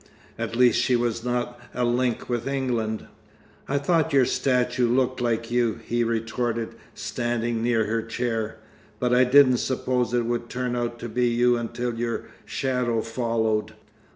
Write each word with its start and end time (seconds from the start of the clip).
At 0.35 0.55
least 0.55 0.81
she 0.81 0.95
was 0.95 1.23
not 1.23 1.59
a 1.75 1.85
link 1.85 2.27
with 2.27 2.47
England. 2.47 3.05
"I 3.67 3.77
thought 3.77 4.13
your 4.13 4.25
statue 4.25 4.89
looked 4.89 5.21
like 5.21 5.51
you," 5.51 5.79
he 5.85 6.03
retorted, 6.03 6.69
standing 6.95 7.61
near 7.61 7.85
her 7.85 8.01
chair, 8.01 8.55
"but 8.99 9.13
I 9.13 9.23
didn't 9.25 9.57
suppose 9.57 10.11
it 10.15 10.25
would 10.25 10.49
turn 10.49 10.75
out 10.75 10.97
to 11.01 11.07
be 11.07 11.27
you 11.27 11.55
until 11.55 11.93
your 11.93 12.23
shadow 12.45 13.01
followed." 13.01 13.73